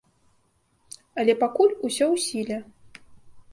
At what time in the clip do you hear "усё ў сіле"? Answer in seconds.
1.87-2.57